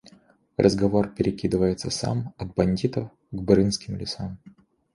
Разговор 0.57 1.09
перекидывается 1.13 1.91
сам 1.91 2.33
от 2.39 2.55
бандитов 2.55 3.11
к 3.31 3.39
Брынским 3.39 3.97
лесам. 3.97 4.39